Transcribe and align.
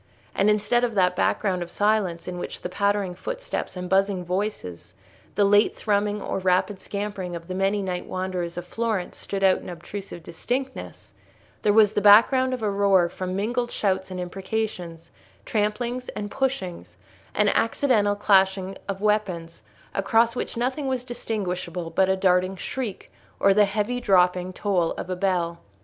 And 0.33 0.49
instead 0.49 0.83
of 0.83 0.95
that 0.95 1.15
background 1.15 1.61
of 1.61 1.69
silence 1.69 2.27
in 2.27 2.39
which 2.39 2.61
the 2.63 2.69
pattering 2.69 3.13
footsteps 3.13 3.77
and 3.77 3.87
buzzing 3.87 4.25
voices, 4.25 4.95
the 5.35 5.45
lute 5.45 5.75
thrumming 5.75 6.19
or 6.23 6.39
rapid 6.39 6.79
scampering 6.79 7.35
of 7.35 7.47
the 7.47 7.53
many 7.53 7.83
night 7.83 8.07
wanderers 8.07 8.57
of 8.57 8.65
Florence 8.65 9.15
stood 9.15 9.43
out 9.43 9.59
in 9.59 9.69
obtrusive 9.69 10.23
distinctness, 10.23 11.13
there 11.61 11.71
was 11.71 11.93
the 11.93 12.01
background 12.01 12.51
of 12.51 12.63
a 12.63 12.71
roar 12.71 13.09
from 13.09 13.35
mingled 13.35 13.69
shouts 13.69 14.09
and 14.09 14.19
imprecations, 14.19 15.11
tramplings 15.45 16.09
and 16.15 16.31
pushings, 16.31 16.95
and 17.35 17.49
accidental 17.55 18.15
clashing 18.15 18.75
of 18.87 19.01
weapons, 19.01 19.61
across 19.93 20.35
which 20.35 20.57
nothing 20.57 20.87
was 20.87 21.03
distinguishable 21.03 21.91
but 21.91 22.09
a 22.09 22.15
darting 22.15 22.55
shriek, 22.55 23.11
or 23.39 23.53
the 23.53 23.65
heavy 23.65 23.99
dropping 24.01 24.51
toll 24.51 24.93
of 24.93 25.11
a 25.11 25.15
bell. 25.15 25.59